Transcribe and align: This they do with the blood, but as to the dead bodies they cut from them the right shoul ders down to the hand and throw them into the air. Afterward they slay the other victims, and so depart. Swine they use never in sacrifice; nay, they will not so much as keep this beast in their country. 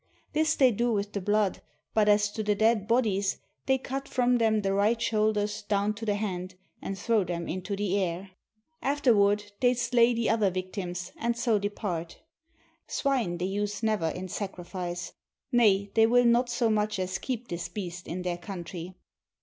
This 0.33 0.55
they 0.55 0.71
do 0.71 0.91
with 0.91 1.13
the 1.13 1.21
blood, 1.21 1.61
but 1.93 2.09
as 2.09 2.31
to 2.31 2.41
the 2.41 2.55
dead 2.55 2.87
bodies 2.87 3.37
they 3.67 3.77
cut 3.77 4.07
from 4.07 4.39
them 4.39 4.63
the 4.63 4.73
right 4.73 4.99
shoul 4.99 5.31
ders 5.31 5.61
down 5.61 5.93
to 5.93 6.07
the 6.07 6.15
hand 6.15 6.55
and 6.81 6.97
throw 6.97 7.23
them 7.23 7.47
into 7.47 7.75
the 7.75 7.99
air. 8.01 8.31
Afterward 8.81 9.51
they 9.59 9.75
slay 9.75 10.15
the 10.15 10.27
other 10.27 10.49
victims, 10.49 11.11
and 11.17 11.37
so 11.37 11.59
depart. 11.59 12.19
Swine 12.87 13.37
they 13.37 13.45
use 13.45 13.83
never 13.83 14.09
in 14.09 14.27
sacrifice; 14.27 15.13
nay, 15.51 15.91
they 15.93 16.07
will 16.07 16.25
not 16.25 16.49
so 16.49 16.71
much 16.71 16.97
as 16.97 17.19
keep 17.19 17.49
this 17.49 17.69
beast 17.69 18.07
in 18.07 18.23
their 18.23 18.39
country. 18.39 18.95